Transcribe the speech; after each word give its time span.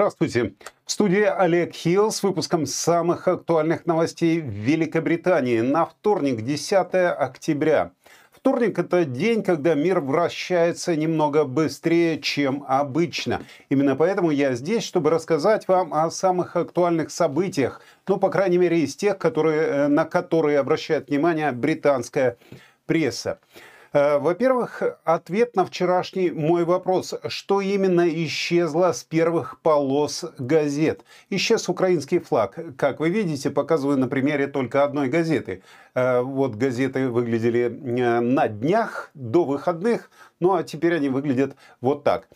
Здравствуйте. 0.00 0.54
В 0.86 0.90
студии 0.90 1.24
Олег 1.24 1.74
Хилл 1.74 2.10
с 2.10 2.22
выпуском 2.22 2.64
самых 2.64 3.28
актуальных 3.28 3.84
новостей 3.84 4.40
в 4.40 4.46
Великобритании 4.46 5.60
на 5.60 5.84
вторник, 5.84 6.40
10 6.40 6.94
октября. 6.94 7.92
Вторник– 8.32 8.78
это 8.78 9.04
день, 9.04 9.42
когда 9.42 9.74
мир 9.74 10.00
вращается 10.00 10.96
немного 10.96 11.44
быстрее, 11.44 12.18
чем 12.18 12.64
обычно. 12.66 13.42
Именно 13.68 13.94
поэтому 13.94 14.30
я 14.30 14.54
здесь, 14.54 14.84
чтобы 14.84 15.10
рассказать 15.10 15.68
вам 15.68 15.92
о 15.92 16.10
самых 16.10 16.56
актуальных 16.56 17.10
событиях, 17.10 17.82
ну, 18.08 18.16
по 18.16 18.30
крайней 18.30 18.56
мере, 18.56 18.80
из 18.80 18.96
тех, 18.96 19.18
которые, 19.18 19.60
э, 19.60 19.88
на 19.88 20.06
которые 20.06 20.60
обращает 20.60 21.10
внимание 21.10 21.52
британская 21.52 22.38
пресса. 22.86 23.38
Э, 23.92 24.18
во-первых, 24.18 24.82
ответ 25.04 25.56
на 25.56 25.64
вчерашний 25.64 26.30
мой 26.30 26.64
вопрос. 26.64 27.14
Что 27.28 27.60
именно 27.60 28.08
исчезло 28.24 28.92
с 28.92 29.02
первых 29.02 29.60
полос 29.62 30.24
газет? 30.38 31.04
Исчез 31.28 31.68
украинский 31.68 32.20
флаг. 32.20 32.58
Как 32.76 33.00
вы 33.00 33.10
видите, 33.10 33.50
показываю 33.50 33.98
на 33.98 34.06
примере 34.06 34.46
только 34.46 34.84
одной 34.84 35.08
газеты. 35.08 35.62
Э, 35.94 36.20
вот 36.20 36.54
газеты 36.54 37.08
выглядели 37.08 37.62
э, 37.62 38.20
на 38.20 38.46
днях 38.46 39.10
до 39.14 39.44
выходных, 39.44 40.10
ну 40.38 40.54
а 40.54 40.62
теперь 40.62 40.94
они 40.94 41.08
выглядят 41.08 41.56
вот 41.80 42.04
так. 42.04 42.28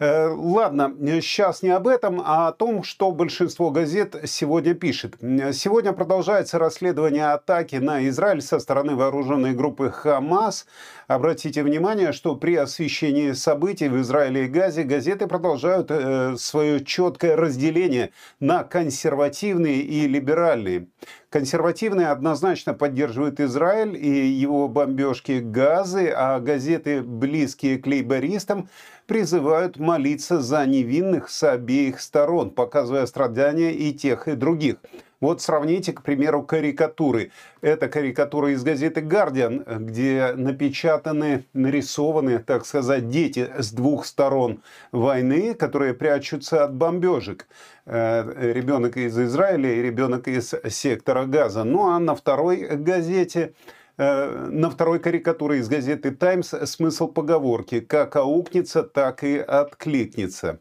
Э, 0.00 0.28
ладно, 0.28 0.94
сейчас 1.20 1.62
не 1.62 1.70
об 1.70 1.88
этом, 1.88 2.22
а 2.24 2.48
о 2.48 2.52
том, 2.52 2.84
что 2.84 3.10
большинство 3.10 3.70
газет 3.70 4.14
сегодня 4.26 4.74
пишет. 4.74 5.16
Сегодня 5.52 5.92
продолжается 5.92 6.58
расследование 6.58 7.32
атаки 7.32 7.76
на 7.76 8.06
Израиль 8.08 8.40
со 8.40 8.60
стороны 8.60 8.94
вооруженной 8.94 9.54
группы 9.54 9.90
Хамас. 9.90 10.66
Обратите 11.08 11.64
внимание, 11.64 12.12
что 12.12 12.36
при 12.36 12.54
освещении 12.54 13.32
событий 13.32 13.88
в 13.88 14.00
Израиле 14.00 14.44
и 14.44 14.48
Газе 14.48 14.84
газеты 14.84 15.26
продолжают 15.26 15.90
э, 15.90 16.36
свое 16.36 16.84
четкое 16.84 17.34
разделение 17.34 18.12
на 18.38 18.62
консервативные 18.62 19.80
и 19.80 20.06
либеральные. 20.06 20.86
Консервативные 21.30 22.08
однозначно 22.08 22.74
поддерживают 22.74 23.38
Израиль 23.40 23.96
и 23.96 24.28
его 24.28 24.68
бомбежки 24.68 25.40
газы, 25.40 26.08
а 26.08 26.40
газеты, 26.40 27.02
близкие 27.02 27.78
к 27.78 27.86
лейбористам, 27.86 28.68
призывают 29.06 29.78
молиться 29.78 30.40
за 30.40 30.64
невинных 30.64 31.28
с 31.28 31.42
обеих 31.42 32.00
сторон, 32.00 32.50
показывая 32.50 33.06
страдания 33.06 33.72
и 33.72 33.92
тех, 33.92 34.28
и 34.28 34.32
других. 34.32 34.76
Вот 35.20 35.42
сравните, 35.42 35.92
к 35.92 36.02
примеру, 36.02 36.42
карикатуры. 36.42 37.32
Это 37.60 37.88
карикатура 37.88 38.52
из 38.52 38.62
газеты 38.62 39.00
«Гардиан», 39.00 39.64
где 39.66 40.32
напечатаны, 40.36 41.44
нарисованы, 41.52 42.38
так 42.38 42.66
сказать, 42.66 43.08
дети 43.08 43.50
с 43.58 43.72
двух 43.72 44.06
сторон 44.06 44.62
войны, 44.92 45.54
которые 45.54 45.94
прячутся 45.94 46.64
от 46.64 46.74
бомбежек. 46.74 47.48
Э, 47.86 48.52
ребенок 48.52 48.96
из 48.96 49.18
Израиля 49.18 49.72
и 49.72 49.82
ребенок 49.82 50.28
из 50.28 50.54
сектора 50.68 51.24
Газа. 51.24 51.64
Ну 51.64 51.88
а 51.88 51.98
на 51.98 52.14
второй 52.14 52.76
газете 52.76 53.54
Э, 53.98 54.46
на 54.48 54.70
второй 54.70 55.00
карикатуре 55.00 55.58
из 55.58 55.68
газеты 55.68 56.12
«Таймс» 56.12 56.54
смысл 56.66 57.08
поговорки 57.08 57.80
«как 57.80 58.14
аукнется, 58.14 58.84
так 58.84 59.24
и 59.24 59.38
откликнется». 59.38 60.60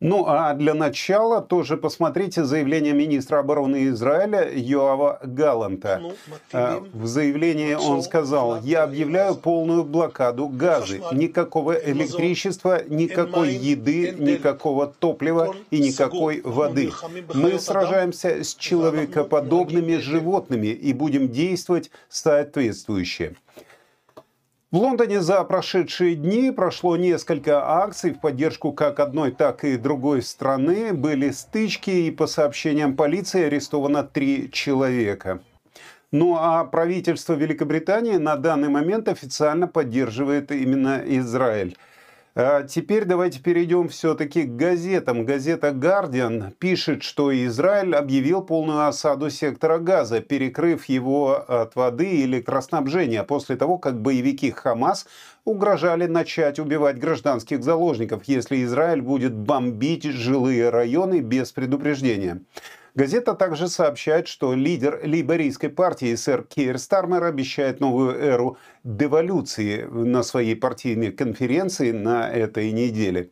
Ну 0.00 0.24
а 0.26 0.54
для 0.54 0.72
начала 0.72 1.42
тоже 1.42 1.76
посмотрите 1.76 2.42
заявление 2.44 2.94
министра 2.94 3.40
обороны 3.40 3.88
Израиля 3.88 4.50
Йоава 4.50 5.20
Галанта. 5.22 5.98
Ну, 6.00 6.14
а, 6.54 6.82
в 6.94 7.06
заявлении 7.06 7.74
он 7.74 8.02
сказал, 8.02 8.62
я 8.62 8.84
объявляю 8.84 9.34
полную 9.34 9.84
блокаду 9.84 10.48
газы. 10.48 11.02
Никакого 11.12 11.72
электричества, 11.72 12.82
никакой 12.88 13.52
еды, 13.52 14.16
никакого 14.18 14.86
топлива 14.86 15.54
и 15.70 15.78
никакой 15.80 16.40
воды. 16.40 16.90
Мы 17.34 17.58
сражаемся 17.58 18.42
с 18.42 18.54
человекоподобными 18.54 19.96
животными 19.96 20.68
и 20.68 20.94
будем 20.94 21.28
действовать 21.28 21.90
соответствующе. 22.08 23.34
В 24.72 24.76
Лондоне 24.76 25.20
за 25.20 25.42
прошедшие 25.42 26.14
дни 26.14 26.52
прошло 26.52 26.96
несколько 26.96 27.82
акций 27.82 28.12
в 28.12 28.20
поддержку 28.20 28.72
как 28.72 29.00
одной, 29.00 29.32
так 29.32 29.64
и 29.64 29.76
другой 29.76 30.22
страны. 30.22 30.92
Были 30.92 31.30
стычки 31.32 31.90
и 31.90 32.12
по 32.12 32.28
сообщениям 32.28 32.94
полиции 32.94 33.46
арестовано 33.46 34.04
три 34.04 34.48
человека. 34.52 35.40
Ну 36.12 36.36
а 36.38 36.64
правительство 36.64 37.32
Великобритании 37.32 38.14
на 38.14 38.36
данный 38.36 38.68
момент 38.68 39.08
официально 39.08 39.66
поддерживает 39.66 40.52
именно 40.52 41.02
Израиль. 41.04 41.76
А 42.36 42.62
теперь 42.62 43.06
давайте 43.06 43.40
перейдем 43.40 43.88
все-таки 43.88 44.44
к 44.44 44.54
газетам. 44.54 45.24
Газета 45.24 45.72
«Гардиан» 45.72 46.52
пишет, 46.60 47.02
что 47.02 47.34
Израиль 47.46 47.96
объявил 47.96 48.42
полную 48.42 48.86
осаду 48.86 49.30
сектора 49.30 49.78
Газа, 49.78 50.20
перекрыв 50.20 50.84
его 50.84 51.44
от 51.48 51.74
воды 51.74 52.08
и 52.08 52.24
электроснабжения 52.24 53.24
после 53.24 53.56
того, 53.56 53.78
как 53.78 54.00
боевики 54.00 54.52
«Хамас» 54.52 55.06
угрожали 55.44 56.06
начать 56.06 56.60
убивать 56.60 57.00
гражданских 57.00 57.64
заложников, 57.64 58.22
если 58.26 58.62
Израиль 58.62 59.02
будет 59.02 59.34
бомбить 59.34 60.04
жилые 60.04 60.70
районы 60.70 61.20
без 61.20 61.50
предупреждения. 61.50 62.42
Газета 62.94 63.34
также 63.34 63.68
сообщает, 63.68 64.26
что 64.26 64.54
лидер 64.54 65.00
лейбористской 65.04 65.68
партии 65.68 66.14
сэр 66.16 66.42
Кейр 66.42 66.78
Стармер 66.78 67.24
обещает 67.24 67.80
новую 67.80 68.16
эру 68.16 68.58
деволюции 68.82 69.82
на 69.84 70.22
своей 70.22 70.56
партийной 70.56 71.12
конференции 71.12 71.92
на 71.92 72.28
этой 72.28 72.72
неделе. 72.72 73.30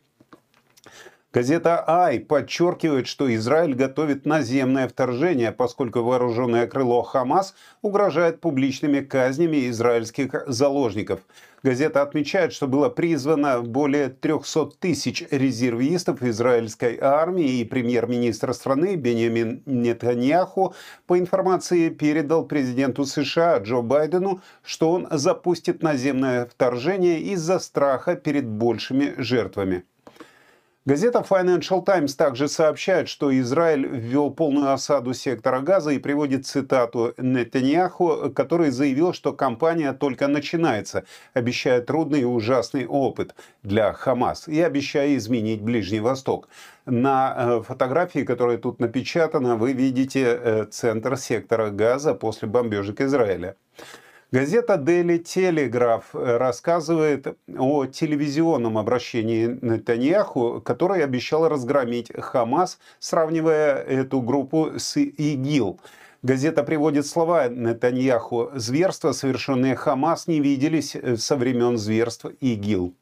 Газета 1.31 1.83
«Ай» 1.87 2.19
подчеркивает, 2.19 3.05
что 3.05 3.31
Израиль 3.35 3.75
готовит 3.75 4.25
наземное 4.25 4.87
вторжение, 4.87 5.51
поскольку 5.51 6.01
вооруженное 6.01 6.65
крыло 6.65 7.03
«Хамас» 7.03 7.53
угрожает 7.83 8.41
публичными 8.41 9.01
казнями 9.01 9.69
израильских 9.69 10.33
заложников. 10.47 11.19
Газета 11.61 12.01
отмечает, 12.01 12.53
что 12.53 12.67
было 12.67 12.89
призвано 12.89 13.61
более 13.61 14.09
300 14.09 14.71
тысяч 14.79 15.25
резервистов 15.29 16.23
израильской 16.23 16.97
армии, 16.99 17.59
и 17.59 17.65
премьер-министр 17.65 18.53
страны 18.53 18.95
Бенjamin 18.95 19.61
Нетаньяху 19.65 20.73
по 21.05 21.19
информации 21.19 21.89
передал 21.89 22.45
президенту 22.45 23.03
США 23.03 23.57
Джо 23.57 23.81
Байдену, 23.81 24.41
что 24.63 24.91
он 24.91 25.07
запустит 25.11 25.83
наземное 25.83 26.45
вторжение 26.45 27.19
из-за 27.19 27.59
страха 27.59 28.15
перед 28.15 28.47
большими 28.47 29.15
жертвами. 29.17 29.83
Газета 30.89 31.19
Financial 31.19 31.85
Times 31.85 32.15
также 32.15 32.47
сообщает, 32.47 33.09
что 33.09 33.31
Израиль 33.41 33.85
ввел 33.85 34.31
полную 34.31 34.73
осаду 34.73 35.13
сектора 35.13 35.59
Газа 35.59 35.91
и 35.91 35.99
приводит 35.99 36.47
цитату 36.47 37.13
Нетаньяху, 37.19 38.31
который 38.33 38.71
заявил, 38.71 39.13
что 39.13 39.31
кампания 39.31 39.93
только 39.93 40.27
начинается, 40.27 41.03
обещая 41.35 41.81
трудный 41.81 42.21
и 42.21 42.25
ужасный 42.25 42.87
опыт 42.87 43.35
для 43.61 43.93
Хамас 43.93 44.47
и 44.47 44.59
обещая 44.59 45.15
изменить 45.17 45.61
Ближний 45.61 45.99
Восток. 45.99 46.49
На 46.87 47.35
э, 47.37 47.61
фотографии, 47.61 48.21
которая 48.21 48.57
тут 48.57 48.79
напечатана, 48.79 49.57
вы 49.57 49.73
видите 49.73 50.23
э, 50.25 50.65
центр 50.71 51.17
сектора 51.17 51.69
Газа 51.69 52.15
после 52.15 52.47
бомбежек 52.47 52.99
Израиля. 53.01 53.55
Газета 54.31 54.75
Daily 54.75 55.23
Telegraph 55.23 56.03
рассказывает 56.13 57.35
о 57.57 57.87
телевизионном 57.87 58.77
обращении 58.77 59.57
Нетаньяху, 59.59 60.61
который 60.61 61.03
обещал 61.03 61.49
разгромить 61.49 62.11
Хамас, 62.15 62.77
сравнивая 62.99 63.77
эту 63.77 64.21
группу 64.21 64.73
с 64.77 64.97
ИГИЛ. 64.97 65.79
Газета 66.21 66.63
приводит 66.63 67.07
слова 67.07 67.49
Нетаньяху. 67.49 68.51
«Зверства, 68.53 69.13
совершенные 69.13 69.75
Хамас, 69.75 70.27
не 70.27 70.41
виделись 70.41 70.95
со 71.17 71.35
времен 71.35 71.79
зверств 71.79 72.27
ИГИЛ». 72.39 72.93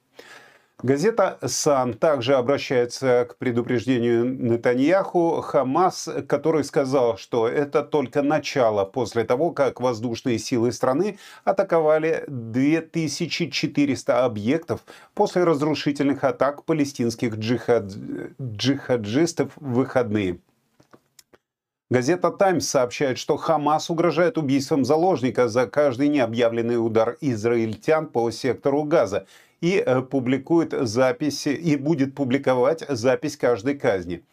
Газета 0.84 1.40
«Сан» 1.44 1.96
также 1.96 2.36
обращается 2.36 3.26
к 3.28 3.38
предупреждению 3.38 4.26
Нетаньяху 4.26 5.42
Хамас, 5.42 6.08
который 6.28 6.64
сказал, 6.64 7.18
что 7.18 7.48
это 7.48 7.82
только 7.82 8.22
начало 8.22 8.86
после 8.86 9.24
того, 9.24 9.50
как 9.50 9.82
воздушные 9.82 10.38
силы 10.38 10.72
страны 10.72 11.18
атаковали 11.44 12.26
2400 12.28 14.24
объектов 14.24 14.82
после 15.16 15.46
разрушительных 15.46 16.24
атак 16.24 16.64
палестинских 16.64 17.38
джихад... 17.38 17.92
джихаджистов 18.40 19.54
в 19.56 19.74
выходные. 19.74 20.38
Газета 21.90 22.30
«Таймс» 22.30 22.68
сообщает, 22.68 23.18
что 23.18 23.38
Хамас 23.38 23.90
угрожает 23.90 24.38
убийством 24.38 24.86
заложника 24.86 25.48
за 25.48 25.66
каждый 25.66 26.10
необъявленный 26.10 26.76
удар 26.76 27.18
израильтян 27.20 28.06
по 28.06 28.30
сектору 28.30 28.84
Газа– 28.84 29.26
и 29.62 29.84
э, 29.86 30.02
публикует 30.02 30.74
записи, 30.88 31.50
и 31.50 31.76
будет 31.76 32.16
публиковать 32.16 32.86
запись 32.88 33.38
каждой 33.38 33.76
казни. 33.76 34.24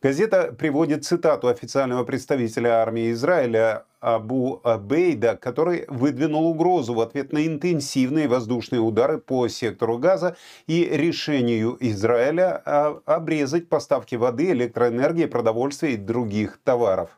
Газета 0.00 0.54
приводит 0.56 1.04
цитату 1.04 1.48
официального 1.48 2.04
представителя 2.04 2.80
армии 2.80 3.10
Израиля 3.10 3.84
Абу 3.98 4.60
Абейда, 4.62 5.36
который 5.36 5.86
выдвинул 5.88 6.46
угрозу 6.46 6.94
в 6.94 7.00
ответ 7.00 7.32
на 7.32 7.44
интенсивные 7.44 8.28
воздушные 8.28 8.80
удары 8.80 9.18
по 9.18 9.48
сектору 9.48 9.98
газа 9.98 10.36
и 10.68 10.84
решению 10.84 11.76
Израиля 11.80 12.62
а, 12.64 13.00
обрезать 13.06 13.68
поставки 13.68 14.14
воды, 14.14 14.52
электроэнергии, 14.52 15.26
продовольствия 15.26 15.94
и 15.94 15.96
других 15.96 16.60
товаров. 16.62 17.17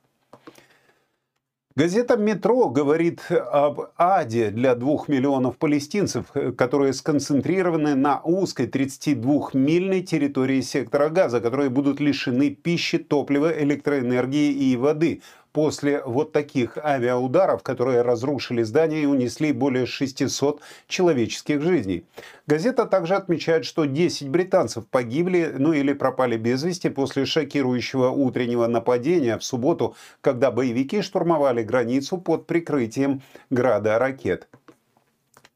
Газета 1.77 2.17
«Метро» 2.17 2.69
говорит 2.69 3.21
об 3.31 3.91
аде 3.97 4.51
для 4.51 4.75
двух 4.75 5.07
миллионов 5.07 5.57
палестинцев, 5.57 6.27
которые 6.59 6.93
сконцентрированы 6.93 7.95
на 7.95 8.21
узкой 8.25 8.67
32-мильной 8.67 10.03
территории 10.03 10.63
сектора 10.63 11.11
газа, 11.11 11.41
которые 11.41 11.71
будут 11.71 12.01
лишены 12.01 12.51
пищи, 12.51 12.99
топлива, 12.99 13.53
электроэнергии 13.57 14.51
и 14.51 14.77
воды, 14.77 15.23
после 15.53 16.03
вот 16.05 16.33
таких 16.33 16.79
авиаударов, 16.79 17.63
которые 17.63 18.03
разрушили 18.03 18.63
здания 18.63 19.03
и 19.03 19.07
унесли 19.07 19.53
более 19.53 19.87
600 19.87 20.61
человеческих 20.87 21.63
жизней. 21.63 22.05
Газета 22.47 22.87
также 22.87 23.15
отмечает, 23.15 23.65
что 23.65 23.85
10 23.85 24.29
британцев 24.29 24.87
погибли, 24.87 25.55
ну 25.57 25.73
или 25.73 25.93
пропали 25.93 26.37
без 26.37 26.63
вести 26.63 26.89
после 26.89 27.25
шокирующего 27.25 28.11
утреннего 28.11 28.67
нападения 28.67 29.39
в 29.39 29.45
субботу, 29.45 29.95
когда 30.21 30.51
боевики 30.51 31.03
штурмовали 31.03 31.63
границу 31.63 32.19
под 32.19 32.47
прикрытием 32.47 33.23
града 33.51 33.99
ракет. 33.99 34.49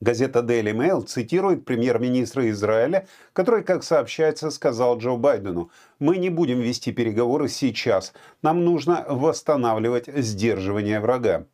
Газета 0.04 0.40
Daily 0.40 0.74
Mail 0.74 1.06
цитирует 1.06 1.64
премьер-министра 1.64 2.50
Израиля, 2.50 3.06
который, 3.32 3.64
как 3.64 3.82
сообщается, 3.82 4.50
сказал 4.50 4.98
Джо 4.98 5.16
Байдену, 5.16 5.70
«Мы 5.98 6.18
не 6.18 6.28
будем 6.28 6.60
вести 6.60 6.92
переговоры 6.92 7.48
сейчас. 7.48 8.12
Нам 8.42 8.66
нужно 8.66 9.06
восстанавливать 9.08 10.08
сдерживание 10.08 11.00
врага». 11.00 11.46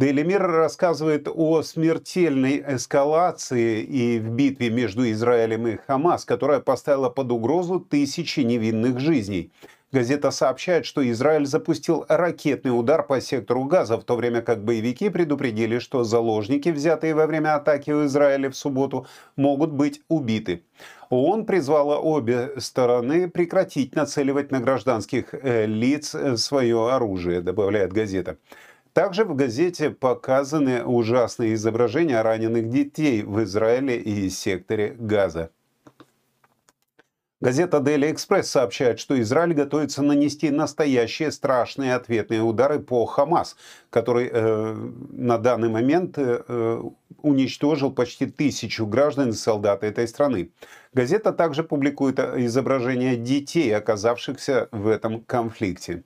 Daily 0.00 0.24
Mirror 0.24 0.58
рассказывает 0.58 1.26
о 1.26 1.62
смертельной 1.62 2.62
эскалации 2.76 3.82
и 3.82 4.20
в 4.20 4.30
битве 4.30 4.70
между 4.70 5.10
Израилем 5.10 5.66
и 5.66 5.76
Хамас, 5.76 6.24
которая 6.24 6.60
поставила 6.60 7.10
под 7.10 7.32
угрозу 7.32 7.80
тысячи 7.80 8.40
невинных 8.40 9.00
жизней. 9.00 9.50
Газета 9.92 10.30
сообщает, 10.30 10.86
что 10.86 11.08
Израиль 11.10 11.44
запустил 11.44 12.06
ракетный 12.08 12.70
удар 12.70 13.06
по 13.06 13.20
сектору 13.20 13.64
Газа, 13.64 13.98
в 13.98 14.04
то 14.04 14.16
время 14.16 14.40
как 14.40 14.64
боевики 14.64 15.10
предупредили, 15.10 15.78
что 15.78 16.02
заложники, 16.02 16.70
взятые 16.70 17.14
во 17.14 17.26
время 17.26 17.56
атаки 17.56 17.90
в 17.90 18.06
Израиле 18.06 18.48
в 18.48 18.56
субботу, 18.56 19.06
могут 19.36 19.70
быть 19.70 20.00
убиты. 20.08 20.64
ООН 21.10 21.44
призвала 21.44 21.98
обе 21.98 22.52
стороны 22.56 23.28
прекратить 23.28 23.94
нацеливать 23.94 24.50
на 24.50 24.60
гражданских 24.60 25.34
э, 25.34 25.66
лиц 25.66 26.14
э, 26.14 26.38
свое 26.38 26.90
оружие, 26.90 27.42
добавляет 27.42 27.92
газета. 27.92 28.38
Также 28.94 29.26
в 29.26 29.34
газете 29.34 29.90
показаны 29.90 30.84
ужасные 30.84 31.52
изображения 31.52 32.22
раненых 32.22 32.70
детей 32.70 33.22
в 33.22 33.42
Израиле 33.42 33.98
и 33.98 34.30
секторе 34.30 34.96
Газа. 34.98 35.50
Газета 37.42 37.78
Daily 37.78 38.14
Express 38.14 38.44
сообщает, 38.44 39.00
что 39.00 39.20
Израиль 39.20 39.52
готовится 39.52 40.00
нанести 40.00 40.50
настоящие 40.50 41.32
страшные 41.32 41.96
ответные 41.96 42.40
удары 42.40 42.78
по 42.78 43.04
Хамас, 43.04 43.56
который 43.90 44.30
э, 44.32 44.74
на 45.10 45.38
данный 45.38 45.68
момент 45.68 46.14
э, 46.18 46.80
уничтожил 47.20 47.90
почти 47.90 48.26
тысячу 48.26 48.86
граждан 48.86 49.30
и 49.30 49.32
солдат 49.32 49.82
этой 49.82 50.06
страны. 50.06 50.52
Газета 50.92 51.32
также 51.32 51.64
публикует 51.64 52.20
изображения 52.20 53.16
детей, 53.16 53.74
оказавшихся 53.74 54.68
в 54.70 54.86
этом 54.86 55.20
конфликте. 55.22 56.04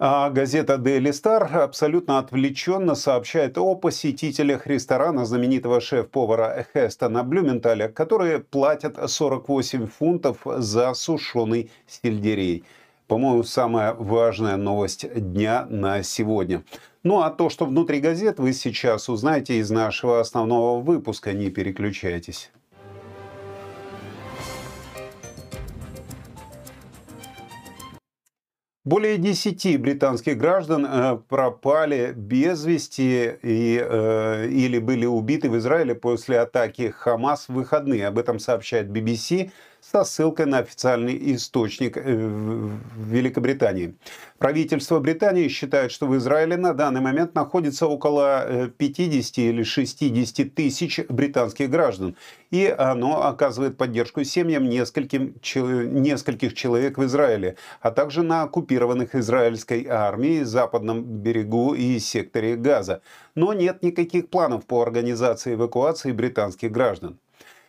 А 0.00 0.30
газета 0.30 0.74
Daily 0.74 1.10
Star 1.10 1.52
абсолютно 1.56 2.18
отвлеченно 2.18 2.94
сообщает 2.94 3.58
о 3.58 3.74
посетителях 3.74 4.68
ресторана 4.68 5.24
знаменитого 5.26 5.80
шеф-повара 5.80 6.64
Хестона 6.72 7.24
Блюменталя, 7.24 7.88
которые 7.88 8.38
платят 8.38 8.96
48 9.10 9.88
фунтов 9.88 10.42
за 10.44 10.94
сушеный 10.94 11.72
сельдерей. 11.88 12.62
По-моему, 13.08 13.42
самая 13.42 13.92
важная 13.94 14.56
новость 14.56 15.12
дня 15.12 15.66
на 15.68 16.04
сегодня. 16.04 16.62
Ну 17.02 17.22
а 17.22 17.30
то, 17.30 17.50
что 17.50 17.66
внутри 17.66 17.98
газет, 17.98 18.38
вы 18.38 18.52
сейчас 18.52 19.08
узнаете 19.08 19.58
из 19.58 19.68
нашего 19.68 20.20
основного 20.20 20.80
выпуска. 20.80 21.32
Не 21.32 21.50
переключайтесь. 21.50 22.52
Более 28.88 29.18
10 29.18 29.78
британских 29.82 30.38
граждан 30.38 30.86
э, 30.86 31.18
пропали 31.28 32.14
без 32.16 32.64
вести 32.64 33.34
и, 33.42 33.78
э, 33.86 34.48
или 34.48 34.78
были 34.78 35.04
убиты 35.04 35.50
в 35.50 35.58
Израиле 35.58 35.94
после 35.94 36.40
атаки 36.40 36.94
Хамас 36.96 37.48
в 37.48 37.52
выходные. 37.52 38.06
Об 38.06 38.18
этом 38.18 38.38
сообщает 38.38 38.86
BBC 38.86 39.50
со 39.80 40.04
ссылкой 40.04 40.46
на 40.46 40.58
официальный 40.58 41.34
источник 41.34 41.96
э, 41.96 42.00
в 42.02 43.08
Великобритании. 43.10 43.94
Правительство 44.38 45.00
Британии 45.00 45.48
считает, 45.48 45.92
что 45.92 46.06
в 46.06 46.16
Израиле 46.16 46.56
на 46.56 46.74
данный 46.74 47.00
момент 47.00 47.34
находится 47.34 47.86
около 47.86 48.70
50 48.76 49.38
э, 49.38 49.42
или 49.42 49.62
60 49.62 50.54
тысяч 50.54 51.00
британских 51.08 51.70
граждан, 51.70 52.16
и 52.50 52.66
оно 52.66 53.26
оказывает 53.26 53.76
поддержку 53.76 54.24
семьям 54.24 54.68
нескольким, 54.68 55.34
нескольких 55.54 56.54
человек 56.54 56.98
в 56.98 57.04
Израиле, 57.04 57.56
а 57.80 57.90
также 57.90 58.22
на 58.22 58.42
оккупированных 58.42 59.14
израильской 59.14 59.86
армией 59.86 60.44
западном 60.44 61.02
берегу 61.02 61.74
и 61.74 61.98
секторе 61.98 62.56
Газа. 62.56 63.00
Но 63.34 63.52
нет 63.52 63.82
никаких 63.82 64.28
планов 64.28 64.66
по 64.66 64.82
организации 64.82 65.54
эвакуации 65.54 66.12
британских 66.12 66.72
граждан. 66.72 67.18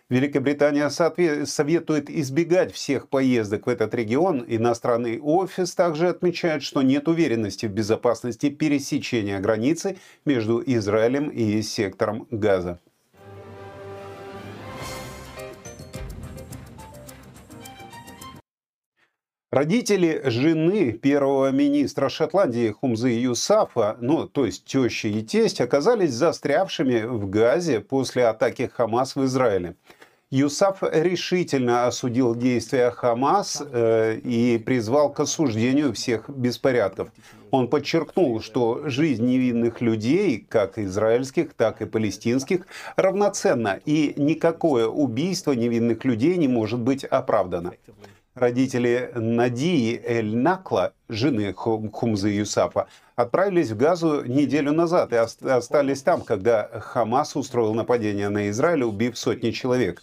Великобритания 0.09 0.89
советует 0.89 2.09
избегать 2.09 2.73
всех 2.73 3.09
поездок 3.09 3.67
в 3.67 3.69
этот 3.69 3.94
регион. 3.94 4.44
Иностранный 4.47 5.19
офис 5.19 5.75
также 5.75 6.07
отмечает, 6.07 6.63
что 6.63 6.81
нет 6.81 7.07
уверенности 7.07 7.67
в 7.67 7.71
безопасности 7.71 8.50
пересечения 8.50 9.39
границы 9.39 9.97
между 10.25 10.63
Израилем 10.65 11.29
и 11.29 11.61
сектором 11.61 12.27
Газа. 12.31 12.79
Родители 19.51 20.21
жены 20.25 20.91
первого 20.91 21.51
министра 21.51 22.09
Шотландии 22.09 22.69
Хумзы 22.69 23.10
Юсафа, 23.10 23.98
ну, 24.00 24.27
то 24.27 24.45
есть 24.45 24.65
теща 24.65 25.07
и 25.07 25.24
тесть, 25.24 25.60
оказались 25.60 26.13
застрявшими 26.13 27.01
в 27.01 27.29
Газе 27.29 27.79
после 27.79 28.25
атаки 28.25 28.72
Хамас 28.74 29.15
в 29.15 29.25
Израиле. 29.25 29.75
Юсаф 30.31 30.83
решительно 30.83 31.88
осудил 31.88 32.36
действия 32.36 32.91
Хамас 32.91 33.63
э, 33.65 34.17
и 34.17 34.59
призвал 34.59 35.12
к 35.12 35.21
осуждению 35.21 35.91
всех 35.93 36.29
беспорядков. 36.29 37.09
Он 37.50 37.67
подчеркнул, 37.67 38.39
что 38.39 38.88
жизнь 38.88 39.25
невинных 39.25 39.81
людей, 39.81 40.45
как 40.48 40.77
израильских, 40.77 41.55
так 41.55 41.81
и 41.81 41.88
палестинских, 41.88 42.67
равноценна, 42.95 43.79
и 43.86 44.13
никакое 44.17 44.88
убийство 44.88 45.53
невинных 45.53 46.05
людей 46.05 46.38
не 46.38 46.48
может 46.48 46.79
быть 46.79 47.03
оправдано. 47.03 47.74
Родители 48.36 49.12
Надии 49.15 50.00
Эль-Накла, 50.05 50.93
жены 51.10 51.54
Хумзы 51.54 52.30
Юсафа, 52.30 52.88
отправились 53.16 53.72
в 53.72 53.78
Газу 53.78 54.24
неделю 54.24 54.72
назад 54.72 55.12
и 55.12 55.18
остались 55.18 56.01
там, 56.04 56.22
когда 56.22 56.70
Хамас 56.80 57.36
устроил 57.36 57.74
нападение 57.74 58.30
на 58.30 58.50
Израиль, 58.50 58.84
убив 58.84 59.18
сотни 59.18 59.51
человек. 59.51 60.01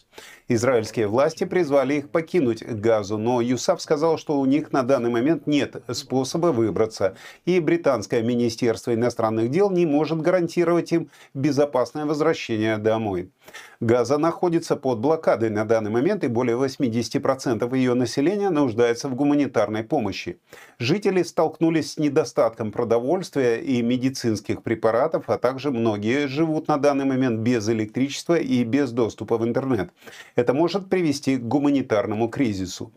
Израильские 0.48 1.08
власти 1.08 1.44
призвали 1.44 1.94
их 1.94 2.10
покинуть 2.10 2.62
Газу, 2.62 3.18
но 3.18 3.40
Юсаф 3.40 3.80
сказал, 3.80 4.18
что 4.18 4.38
у 4.38 4.44
них 4.44 4.70
на 4.70 4.82
данный 4.82 5.10
момент 5.10 5.46
нет 5.46 5.82
способа 5.92 6.48
выбраться, 6.48 7.16
и 7.46 7.58
британское 7.58 8.22
министерство 8.22 8.94
иностранных 8.94 9.50
дел 9.50 9.70
не 9.70 9.86
может 9.86 10.20
гарантировать 10.20 10.92
им 10.92 11.10
безопасное 11.34 12.04
возвращение 12.04 12.76
домой. 12.76 13.30
Газа 13.80 14.18
находится 14.18 14.76
под 14.76 15.00
блокадой 15.00 15.50
на 15.50 15.64
данный 15.64 15.90
момент, 15.90 16.22
и 16.22 16.28
более 16.28 16.56
80% 16.56 17.76
ее 17.76 17.94
населения 17.94 18.50
нуждается 18.50 19.08
в 19.08 19.14
гуманитарной 19.14 19.82
помощи. 19.84 20.38
Жители 20.96 21.24
столкнулись 21.24 21.92
с 21.92 21.98
недостатком 21.98 22.72
продовольствия 22.72 23.56
и 23.56 23.82
медицинских 23.82 24.62
препаратов, 24.62 25.24
а 25.28 25.36
также 25.36 25.70
многие 25.70 26.26
живут 26.26 26.68
на 26.68 26.78
данный 26.78 27.04
момент 27.04 27.40
без 27.40 27.68
электричества 27.68 28.38
и 28.38 28.64
без 28.64 28.92
доступа 28.92 29.36
в 29.36 29.44
интернет. 29.44 29.90
Это 30.36 30.54
может 30.54 30.88
привести 30.88 31.36
к 31.36 31.42
гуманитарному 31.42 32.30
кризису. 32.30 32.92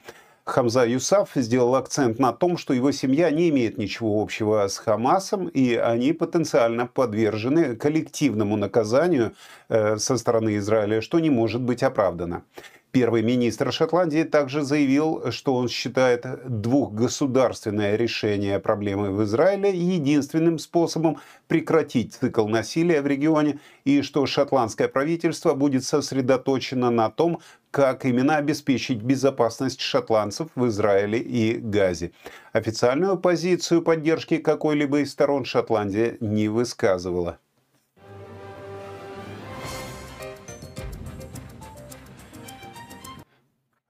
Хамза 0.45 0.85
Юсаф 0.85 1.31
сделал 1.35 1.75
акцент 1.75 2.19
на 2.19 2.31
том, 2.31 2.57
что 2.57 2.73
его 2.73 2.93
семья 2.93 3.29
не 3.31 3.49
имеет 3.49 3.77
ничего 3.77 4.21
общего 4.21 4.65
с 4.65 4.77
Хамасом, 4.77 5.49
и 5.49 5.75
они 5.75 6.13
потенциально 6.13 6.87
подвержены 6.87 7.75
коллективному 7.75 8.55
наказанию 8.55 9.33
э, 9.67 9.97
со 9.97 10.17
стороны 10.17 10.55
Израиля, 10.55 11.01
что 11.01 11.19
не 11.19 11.29
может 11.29 11.61
быть 11.61 11.83
оправдано. 11.83 12.43
Первый 12.91 13.21
министр 13.21 13.71
Шотландии 13.71 14.23
также 14.23 14.63
заявил, 14.63 15.31
что 15.31 15.53
он 15.53 15.69
считает 15.69 16.25
двухгосударственное 16.47 17.95
решение 17.95 18.59
проблемы 18.59 19.11
в 19.11 19.23
Израиле 19.25 19.69
единственным 19.69 20.57
способом 20.57 21.17
прекратить 21.47 22.15
цикл 22.15 22.47
насилия 22.47 23.03
в 23.03 23.07
регионе 23.07 23.59
и 23.85 24.01
что 24.01 24.25
шотландское 24.25 24.87
правительство 24.87 25.53
будет 25.53 25.83
сосредоточено 25.83 26.89
на 26.89 27.11
том, 27.11 27.41
как 27.69 28.05
именно 28.05 28.37
обеспечить 28.37 29.03
безопасность 29.03 29.81
шотландцев 29.81 30.49
в 30.55 30.65
Израиле 30.67 31.19
и 31.19 31.59
Газе. 31.59 32.11
Официальную 32.53 33.19
позицию 33.19 33.83
поддержки 33.83 34.37
какой-либо 34.37 35.01
из 35.01 35.11
сторон 35.11 35.45
Шотландия 35.45 36.17
не 36.21 36.47
высказывала. 36.47 37.37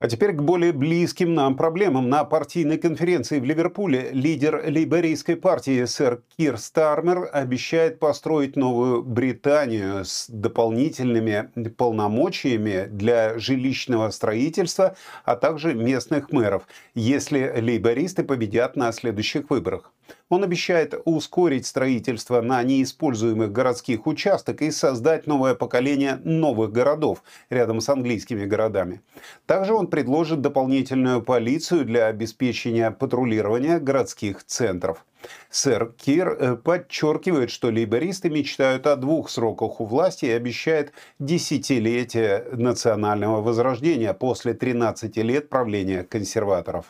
А 0.00 0.08
теперь 0.08 0.32
к 0.32 0.40
более 0.40 0.72
близким 0.72 1.34
нам 1.34 1.58
проблемам. 1.58 2.08
На 2.08 2.24
партийной 2.24 2.78
конференции 2.78 3.38
в 3.38 3.44
Ливерпуле 3.44 4.08
лидер 4.12 4.64
лейбористской 4.66 5.36
партии 5.36 5.84
сэр 5.84 6.22
Кир 6.38 6.56
Стармер 6.56 7.28
обещает 7.30 7.98
построить 7.98 8.56
новую 8.56 9.02
Британию 9.02 10.06
с 10.06 10.24
дополнительными 10.30 11.50
полномочиями 11.76 12.86
для 12.90 13.38
жилищного 13.38 14.08
строительства, 14.08 14.96
а 15.26 15.36
также 15.36 15.74
местных 15.74 16.32
мэров, 16.32 16.62
если 16.94 17.52
лейбористы 17.60 18.24
победят 18.24 18.76
на 18.76 18.92
следующих 18.92 19.50
выборах. 19.50 19.92
Он 20.28 20.44
обещает 20.44 20.94
ускорить 21.04 21.66
строительство 21.66 22.40
на 22.40 22.62
неиспользуемых 22.62 23.52
городских 23.52 24.06
участках 24.06 24.62
и 24.62 24.70
создать 24.70 25.26
новое 25.26 25.54
поколение 25.54 26.20
новых 26.24 26.72
городов 26.72 27.22
рядом 27.50 27.80
с 27.80 27.88
английскими 27.88 28.44
городами. 28.44 29.00
Также 29.46 29.74
он 29.74 29.88
предложит 29.88 30.40
дополнительную 30.40 31.22
полицию 31.22 31.84
для 31.84 32.06
обеспечения 32.06 32.90
патрулирования 32.90 33.78
городских 33.78 34.44
центров. 34.44 35.04
Сэр 35.50 35.92
Кир 35.98 36.28
э, 36.28 36.56
подчеркивает, 36.56 37.50
что 37.50 37.68
лейбористы 37.68 38.30
мечтают 38.30 38.86
о 38.86 38.96
двух 38.96 39.28
сроках 39.28 39.80
у 39.80 39.84
власти 39.84 40.26
и 40.26 40.30
обещает 40.30 40.92
десятилетие 41.18 42.46
национального 42.52 43.42
возрождения 43.42 44.14
после 44.14 44.54
13 44.54 45.16
лет 45.18 45.48
правления 45.48 46.04
консерваторов. 46.04 46.86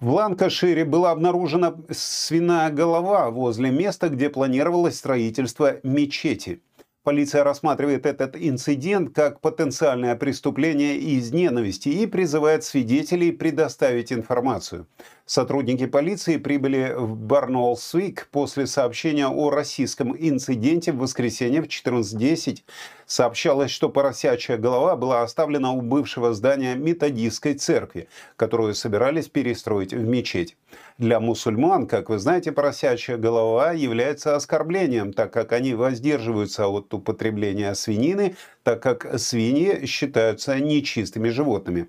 В 0.00 0.12
Ланкашире 0.12 0.84
была 0.84 1.10
обнаружена 1.10 1.74
свиная 1.90 2.70
голова 2.70 3.30
возле 3.30 3.72
места, 3.72 4.08
где 4.08 4.30
планировалось 4.30 4.96
строительство 4.96 5.80
мечети. 5.82 6.62
Полиция 7.08 7.42
рассматривает 7.42 8.04
этот 8.04 8.36
инцидент 8.36 9.14
как 9.14 9.40
потенциальное 9.40 10.14
преступление 10.14 10.98
из 10.98 11.32
ненависти 11.32 11.88
и 11.88 12.06
призывает 12.06 12.64
свидетелей 12.64 13.32
предоставить 13.32 14.12
информацию. 14.12 14.86
Сотрудники 15.24 15.86
полиции 15.86 16.36
прибыли 16.36 16.94
в 16.94 17.16
Барнолсвик 17.16 18.28
после 18.30 18.66
сообщения 18.66 19.26
о 19.26 19.48
российском 19.48 20.14
инциденте 20.18 20.92
в 20.92 20.98
воскресенье 20.98 21.62
в 21.62 21.66
14.10. 21.66 22.58
Сообщалось, 23.06 23.70
что 23.70 23.88
поросячья 23.88 24.58
голова 24.58 24.94
была 24.94 25.22
оставлена 25.22 25.72
у 25.72 25.80
бывшего 25.80 26.34
здания 26.34 26.74
методистской 26.74 27.54
церкви, 27.54 28.08
которую 28.36 28.74
собирались 28.74 29.28
перестроить 29.28 29.94
в 29.94 30.06
мечеть. 30.06 30.58
Для 30.98 31.20
мусульман, 31.20 31.86
как 31.86 32.10
вы 32.10 32.18
знаете, 32.18 32.50
поросячья 32.50 33.16
голова 33.16 33.70
является 33.70 34.34
оскорблением, 34.34 35.12
так 35.12 35.32
как 35.32 35.52
они 35.52 35.74
воздерживаются 35.74 36.66
от 36.66 36.92
употребления 36.92 37.72
свинины, 37.74 38.34
так 38.64 38.82
как 38.82 39.16
свиньи 39.20 39.86
считаются 39.86 40.58
нечистыми 40.58 41.28
животными. 41.28 41.88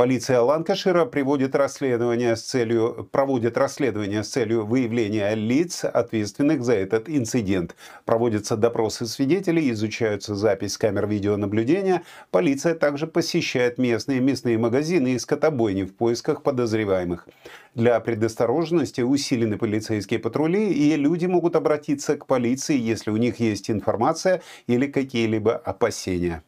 Полиция 0.00 0.40
Ланкашира 0.40 1.04
приводит 1.04 1.54
расследование 1.54 2.34
с 2.34 2.40
целью, 2.40 3.06
проводит 3.12 3.58
расследование 3.58 4.24
с 4.24 4.30
целью 4.30 4.64
выявления 4.64 5.34
лиц, 5.34 5.84
ответственных 5.84 6.64
за 6.64 6.72
этот 6.72 7.10
инцидент. 7.10 7.76
Проводятся 8.06 8.56
допросы 8.56 9.04
свидетелей, 9.04 9.70
изучаются 9.72 10.34
запись 10.34 10.78
камер 10.78 11.06
видеонаблюдения. 11.06 12.02
Полиция 12.30 12.74
также 12.74 13.06
посещает 13.06 13.76
местные 13.76 14.20
мясные 14.20 14.56
магазины 14.56 15.08
и 15.08 15.18
скотобойни 15.18 15.82
в 15.82 15.94
поисках 15.94 16.42
подозреваемых. 16.42 17.28
Для 17.74 18.00
предосторожности 18.00 19.02
усилены 19.02 19.58
полицейские 19.58 20.18
патрули, 20.18 20.72
и 20.72 20.96
люди 20.96 21.26
могут 21.26 21.56
обратиться 21.56 22.16
к 22.16 22.24
полиции, 22.24 22.78
если 22.78 23.10
у 23.10 23.18
них 23.18 23.38
есть 23.38 23.70
информация 23.70 24.40
или 24.66 24.86
какие-либо 24.86 25.56
опасения. 25.56 26.42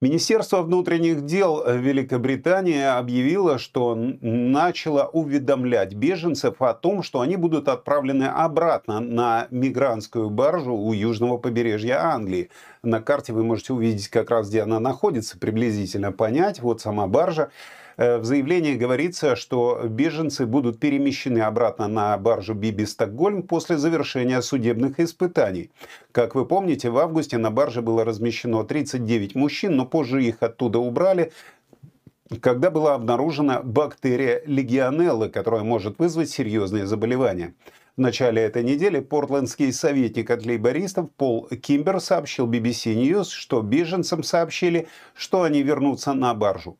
Министерство 0.00 0.62
внутренних 0.62 1.24
дел 1.24 1.60
Великобритании 1.66 2.84
объявило, 2.84 3.58
что 3.58 3.96
начало 3.96 5.06
уведомлять 5.12 5.92
беженцев 5.92 6.62
о 6.62 6.72
том, 6.72 7.02
что 7.02 7.20
они 7.20 7.34
будут 7.34 7.66
отправлены 7.66 8.26
обратно 8.26 9.00
на 9.00 9.48
мигрантскую 9.50 10.30
баржу 10.30 10.72
у 10.72 10.92
южного 10.92 11.36
побережья 11.36 12.00
Англии. 12.00 12.48
На 12.84 13.02
карте 13.02 13.32
вы 13.32 13.42
можете 13.42 13.72
увидеть 13.72 14.06
как 14.06 14.30
раз, 14.30 14.48
где 14.48 14.62
она 14.62 14.78
находится, 14.78 15.36
приблизительно 15.36 16.12
понять. 16.12 16.60
Вот 16.60 16.80
сама 16.80 17.08
баржа. 17.08 17.50
Э, 17.98 18.18
в 18.18 18.24
заявлении 18.24 18.76
говорится, 18.76 19.34
что 19.34 19.82
беженцы 19.84 20.46
будут 20.46 20.78
перемещены 20.78 21.40
обратно 21.40 21.88
на 21.88 22.16
баржу 22.16 22.54
Биби 22.54 22.86
Стокгольм 22.86 23.42
после 23.42 23.76
завершения 23.76 24.40
судебных 24.40 25.00
испытаний. 25.00 25.70
Как 26.12 26.36
вы 26.36 26.46
помните, 26.46 26.90
в 26.90 26.98
августе 26.98 27.38
на 27.38 27.50
барже 27.50 27.82
было 27.82 28.04
размещено 28.04 28.62
39 28.62 29.34
мужчин, 29.34 29.74
но 29.76 29.84
позже 29.84 30.22
их 30.22 30.42
оттуда 30.44 30.78
убрали, 30.78 31.32
когда 32.40 32.70
была 32.70 32.94
обнаружена 32.94 33.62
бактерия 33.62 34.42
легионеллы, 34.46 35.28
которая 35.28 35.64
может 35.64 35.98
вызвать 35.98 36.30
серьезные 36.30 36.86
заболевания. 36.86 37.54
В 37.96 38.00
начале 38.00 38.42
этой 38.42 38.62
недели 38.62 39.00
портлендский 39.00 39.72
советник 39.72 40.30
от 40.30 40.46
лейбористов 40.46 41.10
Пол 41.16 41.48
Кимбер 41.48 41.98
сообщил 41.98 42.46
BBC 42.48 42.94
News, 42.94 43.30
что 43.30 43.60
беженцам 43.60 44.22
сообщили, 44.22 44.86
что 45.16 45.42
они 45.42 45.64
вернутся 45.64 46.12
на 46.12 46.32
баржу. 46.32 46.78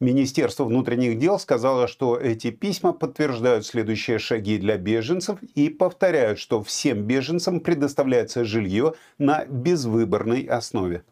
Министерство 0.00 0.64
внутренних 0.64 1.18
дел 1.18 1.38
сказало, 1.38 1.86
что 1.86 2.16
эти 2.16 2.50
письма 2.50 2.94
подтверждают 2.94 3.66
следующие 3.66 4.18
шаги 4.18 4.56
для 4.56 4.78
беженцев 4.78 5.38
и 5.54 5.68
повторяют, 5.68 6.38
что 6.38 6.62
всем 6.62 7.02
беженцам 7.02 7.60
предоставляется 7.60 8.46
жилье 8.46 8.94
на 9.18 9.44
безвыборной 9.44 10.44
основе. 10.44 11.04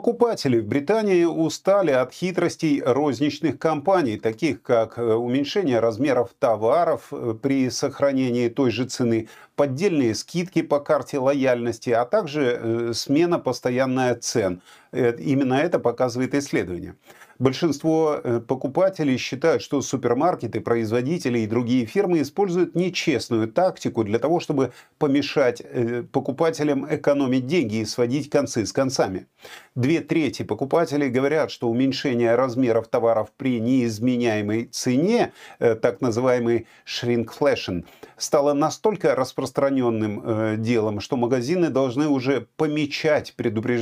Покупатели 0.00 0.58
в 0.58 0.66
Британии 0.66 1.24
устали 1.24 1.90
от 1.90 2.14
хитростей 2.14 2.82
розничных 2.82 3.58
компаний, 3.58 4.16
таких 4.16 4.62
как 4.62 4.96
э, 4.96 5.02
уменьшение 5.02 5.78
размеров 5.78 6.30
товаров 6.38 7.08
э, 7.12 7.34
при 7.34 7.68
сохранении 7.68 8.48
той 8.48 8.70
же 8.70 8.86
цены, 8.86 9.28
поддельные 9.56 10.14
скидки 10.14 10.62
по 10.62 10.80
карте 10.80 11.18
лояльности, 11.18 11.90
а 11.90 12.06
также 12.06 12.58
э, 12.58 12.92
смена 12.94 13.38
постоянная 13.38 14.14
цен. 14.14 14.62
Именно 14.92 15.56
это 15.56 15.78
показывает 15.78 16.34
исследование. 16.34 16.94
Большинство 17.40 18.20
э, 18.22 18.40
покупателей 18.40 19.16
считают, 19.16 19.62
что 19.62 19.80
супермаркеты, 19.80 20.60
производители 20.60 21.38
и 21.38 21.46
другие 21.46 21.86
фирмы 21.86 22.20
используют 22.20 22.74
нечестную 22.74 23.50
тактику 23.50 24.04
для 24.04 24.18
того, 24.18 24.40
чтобы 24.40 24.74
помешать 24.98 25.62
э, 25.64 26.02
покупателям 26.02 26.86
экономить 26.94 27.46
деньги 27.46 27.76
и 27.76 27.86
сводить 27.86 28.28
концы 28.28 28.66
с 28.66 28.74
концами. 28.74 29.26
Две 29.74 30.00
трети 30.00 30.42
покупателей 30.42 31.08
говорят, 31.08 31.50
что 31.50 31.70
уменьшение 31.70 32.34
размеров 32.34 32.88
товаров 32.88 33.32
при 33.34 33.58
неизменяемой 33.58 34.66
цене, 34.66 35.32
э, 35.60 35.76
так 35.76 36.02
называемый 36.02 36.66
shrinkflation, 36.86 37.86
стало 38.18 38.52
настолько 38.52 39.14
распространенным 39.14 40.60
делом, 40.62 41.00
что 41.00 41.16
магазины 41.16 41.70
должны 41.70 42.06
уже 42.06 42.48
помечать, 42.56 43.32
предупреж... 43.34 43.80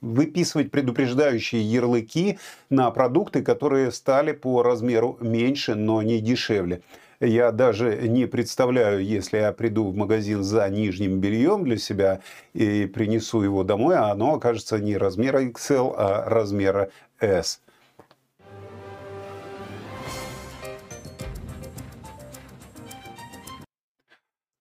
выписывать 0.00 0.70
предупреждающие 0.70 1.60
ярлыки 1.60 2.29
на 2.68 2.90
продукты, 2.90 3.42
которые 3.42 3.90
стали 3.90 4.32
по 4.32 4.62
размеру 4.62 5.16
меньше, 5.20 5.74
но 5.74 6.02
не 6.02 6.20
дешевле. 6.20 6.82
Я 7.20 7.52
даже 7.52 8.08
не 8.08 8.26
представляю, 8.26 9.04
если 9.04 9.38
я 9.38 9.52
приду 9.52 9.88
в 9.88 9.94
магазин 9.94 10.42
за 10.42 10.66
нижним 10.70 11.20
бельем 11.20 11.64
для 11.64 11.76
себя 11.76 12.20
и 12.54 12.86
принесу 12.86 13.42
его 13.42 13.62
домой, 13.62 13.96
а 13.96 14.10
оно 14.10 14.34
окажется 14.34 14.78
не 14.78 14.96
размера 14.96 15.44
XL, 15.44 15.94
а 15.96 16.24
размера 16.30 16.90
S. 17.20 17.60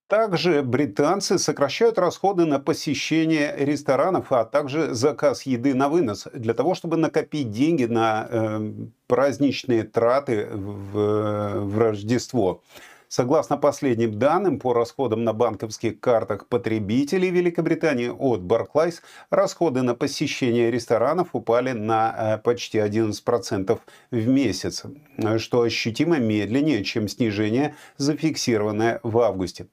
Также 0.10 0.64
британцы 0.64 1.38
сокращают 1.38 2.00
расходы 2.00 2.46
на 2.46 2.58
посещение 2.58 3.54
ресторанов, 3.56 4.32
а 4.32 4.44
также 4.44 4.96
заказ 4.96 5.44
еды 5.44 5.76
на 5.76 5.88
вынос 5.88 6.28
для 6.34 6.56
того, 6.56 6.74
чтобы 6.74 6.98
накопить 6.98 7.52
деньги 7.52 7.86
на 7.86 8.28
э, 8.28 8.72
праздничные 9.06 9.84
траты 9.84 10.48
в, 10.52 11.60
в 11.60 11.78
Рождество. 11.78 12.64
Согласно 13.10 13.58
последним 13.58 14.20
данным 14.20 14.60
по 14.60 14.72
расходам 14.72 15.24
на 15.24 15.34
банковских 15.34 16.00
картах 16.00 16.46
потребителей 16.46 17.32
Великобритании 17.32 18.08
от 18.08 18.42
Barclays, 18.42 19.02
расходы 19.32 19.82
на 19.82 19.96
посещение 19.96 20.70
ресторанов 20.70 21.30
упали 21.34 21.72
на 21.72 22.36
э, 22.36 22.38
почти 22.38 22.78
11% 22.78 23.80
в 24.12 24.28
месяц, 24.28 24.84
что 25.38 25.64
ощутимо 25.64 26.20
медленнее, 26.20 26.84
чем 26.84 27.08
снижение, 27.08 27.76
зафиксированное 27.98 29.00
в 29.02 29.18
августе. 29.18 29.66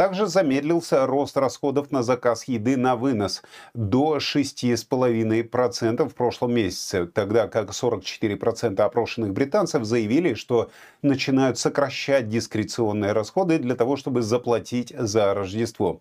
Также 0.00 0.28
замедлился 0.28 1.06
рост 1.06 1.36
расходов 1.36 1.90
на 1.90 2.02
заказ 2.02 2.44
еды 2.44 2.78
на 2.78 2.96
вынос 2.96 3.42
до 3.74 4.16
6,5% 4.16 6.08
в 6.08 6.14
прошлом 6.14 6.54
месяце, 6.54 7.04
тогда 7.04 7.48
как 7.48 7.68
44% 7.72 8.80
опрошенных 8.80 9.34
британцев 9.34 9.84
заявили, 9.84 10.32
что 10.32 10.70
начинают 11.02 11.58
сокращать 11.58 12.30
дискреционные 12.30 13.12
расходы 13.12 13.58
для 13.58 13.74
того, 13.76 13.96
чтобы 13.96 14.22
заплатить 14.22 14.88
за 14.96 15.34
Рождество. 15.34 16.00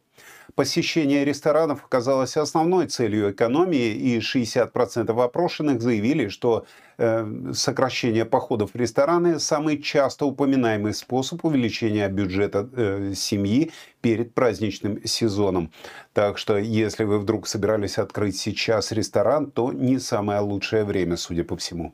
Посещение 0.55 1.23
ресторанов 1.23 1.85
оказалось 1.85 2.35
основной 2.35 2.87
целью 2.87 3.31
экономии, 3.31 3.93
и 3.93 4.19
60% 4.19 5.23
опрошенных 5.23 5.81
заявили, 5.81 6.27
что 6.27 6.65
э, 6.97 7.51
сокращение 7.53 8.25
походов 8.25 8.71
в 8.73 8.75
рестораны– 8.75 9.39
самый 9.39 9.81
часто 9.81 10.25
упоминаемый 10.25 10.93
способ 10.93 11.45
увеличения 11.45 12.09
бюджета 12.09 12.69
э, 12.75 13.13
семьи 13.15 13.71
перед 14.01 14.33
праздничным 14.33 15.05
сезоном. 15.05 15.71
Так 16.13 16.37
что, 16.37 16.57
если 16.57 17.05
вы 17.05 17.19
вдруг 17.19 17.47
собирались 17.47 17.97
открыть 17.97 18.37
сейчас 18.37 18.91
ресторан, 18.91 19.51
то 19.51 19.71
не 19.71 19.99
самое 19.99 20.41
лучшее 20.41 20.83
время, 20.83 21.15
судя 21.15 21.43
по 21.43 21.55
всему. 21.55 21.93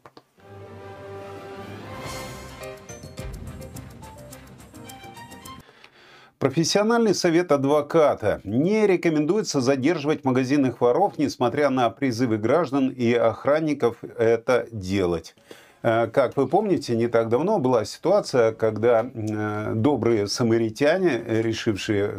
Профессиональный 6.46 7.16
совет 7.16 7.52
адвоката. 7.52 8.40
Не 8.44 8.86
рекомендуется 8.86 9.62
задерживать 9.62 10.24
магазинных 10.24 10.80
воров, 10.80 11.18
несмотря 11.18 11.72
на 11.72 11.90
призывы 11.90 12.38
граждан 12.38 12.90
и 12.90 13.14
охранников 13.14 13.98
это 14.16 14.68
делать. 14.72 15.34
Э, 15.82 16.06
как 16.06 16.38
вы 16.38 16.48
помните, 16.48 16.96
не 16.96 17.08
так 17.08 17.30
давно 17.30 17.58
была 17.58 17.84
ситуация, 17.84 18.52
когда 18.52 19.04
э, 19.12 19.74
добрые 19.74 20.28
самаритяне, 20.28 21.20
решившие 21.28 22.14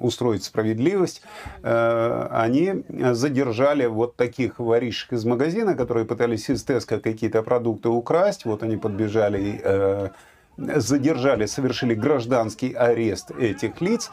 устроить 0.00 0.42
справедливость, 0.42 1.20
э, 1.62 2.28
они 2.30 2.82
задержали 3.12 3.84
вот 3.84 4.16
таких 4.16 4.58
воришек 4.58 5.12
из 5.12 5.26
магазина, 5.26 5.74
которые 5.74 6.06
пытались 6.06 6.48
из 6.48 6.64
Теска 6.64 6.98
какие-то 6.98 7.42
продукты 7.42 7.90
украсть. 7.90 8.46
Вот 8.46 8.62
они 8.62 8.78
подбежали 8.78 10.10
задержали, 10.56 11.46
совершили 11.46 11.94
гражданский 11.94 12.72
арест 12.72 13.30
этих 13.32 13.80
лиц. 13.80 14.10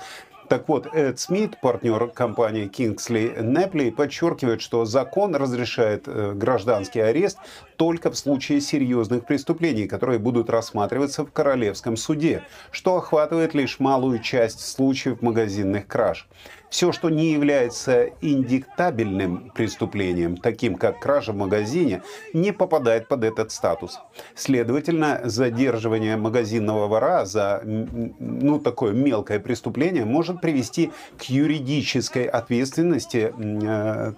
Так 0.48 0.70
вот, 0.70 0.88
Эд 0.94 1.20
Смит, 1.20 1.60
партнер 1.60 2.08
компании 2.08 2.70
Kingsley 2.70 3.38
Neply, 3.38 3.91
подчеркивает, 3.91 4.62
что 4.62 4.86
закон 4.86 5.36
разрешает 5.36 6.03
э, 6.08 6.32
гражданский 6.34 7.01
арест 7.01 7.38
только 7.75 8.12
в 8.12 8.17
случае 8.17 8.62
серьезных 8.62 9.25
преступлений, 9.25 9.88
которые 9.88 10.20
будут 10.20 10.50
рассматриваться 10.50 11.25
в 11.25 11.34
Королевском 11.34 11.98
суде, 11.98 12.44
что 12.72 12.96
охватывает 12.96 13.53
лишь 13.56 13.79
малую 13.79 14.20
часть 14.20 14.62
случаев 14.62 15.22
магазинных 15.22 15.86
краж. 15.86 16.29
Все, 16.69 16.91
что 16.91 17.09
не 17.09 17.31
является 17.31 18.09
индиктабельным 18.21 19.51
преступлением, 19.55 20.36
таким 20.36 20.75
как 20.75 21.00
кража 21.00 21.31
в 21.31 21.38
магазине, 21.38 22.01
не 22.33 22.51
попадает 22.51 23.07
под 23.07 23.24
этот 23.24 23.51
статус. 23.51 24.00
Следовательно, 24.36 25.21
задерживание 25.24 26.17
магазинного 26.17 26.88
вора 26.88 27.25
за 27.25 27.62
ну, 27.63 28.59
такое 28.59 28.92
мелкое 28.94 29.39
преступление 29.39 30.03
может 30.03 30.42
привести 30.42 30.92
к 31.18 31.24
юридической 31.24 32.25
ответственности 32.25 33.33
э, 33.37 34.13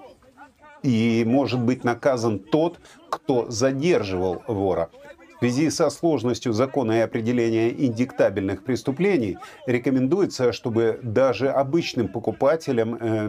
и 0.82 1.24
может 1.28 1.60
быть 1.60 1.84
наказан 1.84 2.40
тот, 2.40 2.80
кто 3.10 3.50
задерживал 3.50 4.42
вора. 4.48 4.90
В 5.40 5.42
связи 5.42 5.70
со 5.70 5.90
сложностью 5.90 6.52
закона 6.52 6.98
и 6.98 7.00
определения 7.00 7.70
индиктабельных 7.70 8.62
преступлений 8.62 9.38
рекомендуется, 9.68 10.52
чтобы 10.52 11.00
даже 11.02 11.48
обычным 11.48 12.10
покупателям 12.10 12.98
э, 13.00 13.26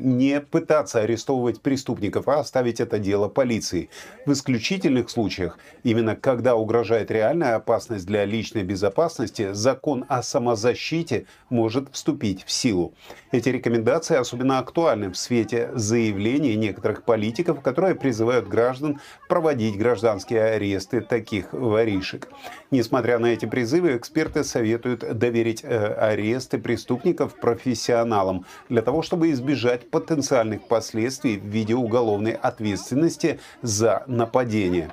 не 0.00 0.40
пытаться 0.40 1.00
арестовывать 1.00 1.60
преступников, 1.60 2.28
а 2.28 2.38
оставить 2.38 2.78
это 2.78 3.00
дело 3.00 3.26
полиции. 3.26 3.90
В 4.26 4.32
исключительных 4.32 5.10
случаях, 5.10 5.58
именно 5.82 6.14
когда 6.14 6.54
угрожает 6.54 7.10
реальная 7.10 7.56
опасность 7.56 8.06
для 8.06 8.24
личной 8.24 8.62
безопасности, 8.62 9.52
закон 9.54 10.04
о 10.08 10.22
самозащите 10.22 11.26
может 11.50 11.88
вступить 11.90 12.44
в 12.44 12.52
силу. 12.52 12.94
Эти 13.32 13.48
рекомендации 13.48 14.16
особенно 14.16 14.60
актуальны 14.60 15.10
в 15.10 15.16
свете 15.16 15.72
заявлений 15.74 16.54
некоторых 16.54 17.02
политиков, 17.02 17.60
которые 17.60 17.96
призывают 17.96 18.46
граждан 18.46 19.00
проводить 19.28 19.76
гражданские 19.76 20.44
аресты 20.44 21.00
таких 21.00 21.23
воришек. 21.52 22.28
Несмотря 22.70 23.18
на 23.18 23.26
эти 23.26 23.46
призывы, 23.46 23.96
эксперты 23.96 24.44
советуют 24.44 25.00
доверить 25.18 25.64
э, 25.64 25.94
аресты 25.94 26.58
преступников 26.58 27.38
профессионалам 27.40 28.46
для 28.68 28.82
того, 28.82 29.02
чтобы 29.02 29.30
избежать 29.30 29.90
потенциальных 29.90 30.68
последствий 30.68 31.38
в 31.38 31.44
виде 31.44 31.74
уголовной 31.74 32.32
ответственности 32.32 33.40
за 33.62 34.04
нападение. 34.06 34.92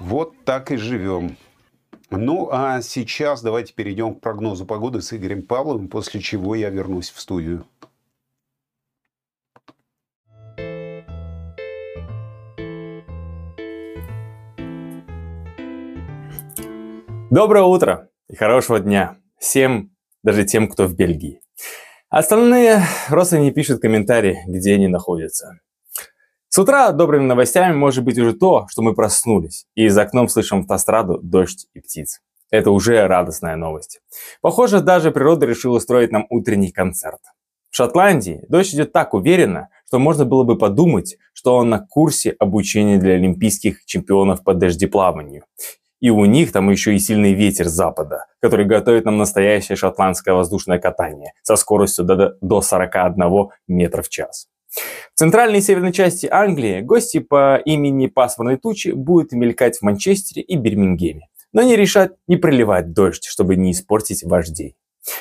Вот 0.00 0.34
так 0.44 0.72
и 0.72 0.76
живем. 0.76 1.36
Ну 2.10 2.48
а 2.52 2.80
сейчас 2.82 3.42
давайте 3.42 3.72
перейдем 3.72 4.14
к 4.14 4.20
прогнозу 4.20 4.66
погоды 4.66 5.00
с 5.00 5.12
Игорем 5.12 5.42
Павловым, 5.42 5.88
после 5.88 6.20
чего 6.20 6.54
я 6.54 6.70
вернусь 6.70 7.10
в 7.10 7.20
студию. 7.20 7.64
Доброе 17.34 17.64
утро 17.64 18.10
и 18.28 18.36
хорошего 18.36 18.78
дня 18.78 19.16
всем, 19.40 19.90
даже 20.22 20.44
тем, 20.44 20.68
кто 20.68 20.86
в 20.86 20.94
Бельгии. 20.94 21.40
Остальные 22.08 22.82
родственники 23.08 23.52
пишут 23.52 23.80
комментарии, 23.82 24.44
где 24.46 24.74
они 24.74 24.86
находятся. 24.86 25.58
С 26.48 26.56
утра 26.60 26.92
добрыми 26.92 27.24
новостями 27.24 27.74
может 27.74 28.04
быть 28.04 28.18
уже 28.18 28.34
то, 28.34 28.68
что 28.68 28.82
мы 28.82 28.94
проснулись, 28.94 29.66
и 29.74 29.88
за 29.88 30.02
окном 30.02 30.28
слышим 30.28 30.60
автостраду, 30.60 31.18
дождь 31.24 31.66
и 31.74 31.80
птиц. 31.80 32.20
Это 32.52 32.70
уже 32.70 33.04
радостная 33.04 33.56
новость. 33.56 34.00
Похоже, 34.40 34.78
даже 34.78 35.10
природа 35.10 35.44
решила 35.44 35.78
устроить 35.78 36.12
нам 36.12 36.26
утренний 36.30 36.70
концерт. 36.70 37.18
В 37.68 37.74
Шотландии 37.74 38.44
дождь 38.48 38.72
идет 38.74 38.92
так 38.92 39.12
уверенно, 39.12 39.70
что 39.88 39.98
можно 39.98 40.24
было 40.24 40.44
бы 40.44 40.56
подумать, 40.56 41.16
что 41.32 41.56
он 41.56 41.68
на 41.68 41.80
курсе 41.84 42.36
обучения 42.38 42.98
для 42.98 43.14
олимпийских 43.14 43.84
чемпионов 43.86 44.44
по 44.44 44.54
дождеплаванию. 44.54 45.42
И 46.04 46.10
у 46.10 46.26
них 46.26 46.52
там 46.52 46.68
еще 46.68 46.94
и 46.94 46.98
сильный 46.98 47.32
ветер 47.32 47.66
запада, 47.66 48.26
который 48.42 48.66
готовит 48.66 49.06
нам 49.06 49.16
настоящее 49.16 49.74
шотландское 49.74 50.34
воздушное 50.34 50.78
катание 50.78 51.32
со 51.42 51.56
скоростью 51.56 52.04
до, 52.04 52.36
до 52.42 52.60
41 52.60 53.48
метра 53.68 54.02
в 54.02 54.10
час. 54.10 54.48
В 55.14 55.18
центральной 55.18 55.60
и 55.60 55.62
северной 55.62 55.94
части 55.94 56.26
Англии 56.30 56.82
гости 56.82 57.20
по 57.20 57.56
имени 57.56 58.08
Пасмурной 58.08 58.58
тучи 58.58 58.88
будут 58.88 59.32
мелькать 59.32 59.78
в 59.78 59.82
Манчестере 59.82 60.42
и 60.42 60.56
Бирмингеме, 60.56 61.28
но 61.54 61.62
они 61.62 61.74
решат 61.74 62.12
не 62.28 62.36
проливать 62.36 62.92
дождь, 62.92 63.24
чтобы 63.24 63.56
не 63.56 63.72
испортить 63.72 64.24
вождей. 64.24 64.76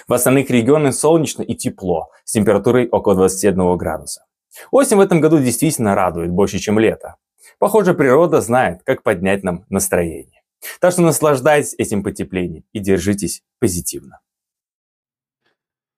В 0.10 0.12
остальных 0.12 0.50
регионах 0.50 0.96
солнечно 0.96 1.44
и 1.44 1.56
тепло, 1.56 2.10
с 2.26 2.34
температурой 2.34 2.90
около 2.90 3.16
21 3.16 3.78
градуса. 3.78 4.26
Осень 4.70 4.98
в 4.98 5.00
этом 5.00 5.22
году 5.22 5.40
действительно 5.40 5.96
радует 5.96 6.32
больше, 6.32 6.60
чем 6.60 6.78
лето. 6.78 7.16
Похоже, 7.58 7.94
природа 7.94 8.42
знает, 8.42 8.82
как 8.84 9.02
поднять 9.02 9.44
нам 9.44 9.64
настроение. 9.70 10.33
Так 10.80 10.94
что 10.94 11.02
наслаждайтесь 11.02 11.76
этим 11.78 12.04
потеплением 12.04 12.64
и 12.74 12.80
держитесь 12.80 13.44
позитивно. 13.60 14.20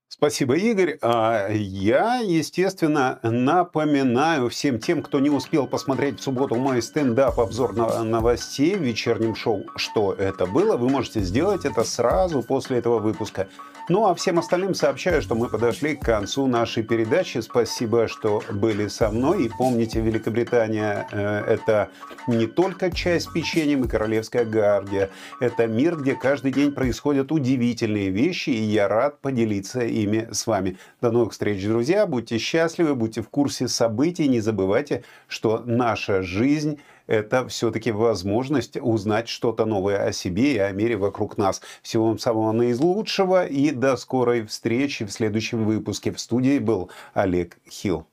Спасибо, 0.08 0.56
Игорь. 0.56 0.98
А 1.02 1.50
я, 1.50 2.20
естественно, 2.20 3.20
напоминаю 3.22 4.50
всем 4.50 4.80
тем, 4.80 5.04
кто 5.04 5.20
не 5.20 5.30
успел 5.30 5.68
посмотреть 5.68 6.22
в 6.22 6.24
субботу 6.24 6.56
мой 6.56 6.82
стендап-обзор 6.82 7.74
на 7.74 8.02
новостей 8.04 8.76
в 8.76 8.82
вечернем 8.82 9.36
шоу 9.36 9.66
«Что 9.76 10.14
это 10.14 10.46
было?». 10.46 10.78
Вы 10.78 10.88
можете 10.88 11.20
сделать 11.20 11.66
это 11.66 11.84
сразу 11.84 12.42
после 12.44 12.78
этого 12.78 13.00
выпуска. 13.00 13.50
Ну 13.88 14.08
а 14.08 14.16
всем 14.16 14.40
остальным 14.40 14.74
сообщаю, 14.74 15.22
что 15.22 15.36
мы 15.36 15.48
подошли 15.48 15.96
к 15.96 16.02
концу 16.02 16.48
нашей 16.48 16.82
передачи. 16.82 17.38
Спасибо, 17.38 18.08
что 18.08 18.42
были 18.52 18.88
со 18.88 19.12
мной. 19.12 19.46
И 19.46 19.50
помните, 19.50 20.02
Великобритания 20.02 21.08
э,– 21.12 21.44
это 21.48 21.90
не 22.26 22.48
только 22.48 22.90
чай 22.90 23.22
с 23.22 23.28
печеньем 23.28 23.84
и 23.84 23.88
королевская 23.88 24.44
гвардия. 24.44 25.12
Это 25.40 25.68
мир, 25.68 25.98
где 25.98 26.16
каждый 26.16 26.52
день 26.52 26.72
происходят 26.72 27.32
удивительные 27.32 28.10
вещи, 28.10 28.50
и 28.50 28.64
я 28.64 28.88
рад 28.88 29.22
поделиться 29.22 29.82
ими 29.82 30.30
с 30.32 30.48
вами. 30.48 30.80
До 31.00 31.12
новых 31.12 31.34
встреч, 31.34 31.64
друзья. 31.64 32.08
Будьте 32.08 32.40
счастливы, 32.40 32.96
будьте 32.96 33.22
в 33.22 33.30
курсе 33.30 33.68
событий. 33.68 34.28
Не 34.28 34.40
забывайте, 34.40 35.04
что 35.28 35.62
наша 35.64 36.24
жизнь 36.24 36.80
это 37.08 37.48
все-таки 37.48 37.92
возможность 37.92 38.78
узнать 38.82 39.28
что-то 39.28 39.66
новое 39.66 40.06
о 40.06 40.12
себе 40.12 40.54
и 40.54 40.58
о 40.58 40.72
мире 40.72 40.98
вокруг 40.98 41.38
нас. 41.38 41.62
Всего 41.82 42.08
вам 42.08 42.20
самого 42.20 42.52
наилучшего 42.52 43.46
и 43.46 43.72
до 43.72 43.98
скорой 43.98 44.46
встречи 44.46 45.06
в 45.06 45.12
следующем 45.12 45.66
выпуске. 45.66 46.12
В 46.12 46.20
студии 46.20 46.60
был 46.60 46.90
Олег 47.14 47.58
Хилл. 47.70 48.08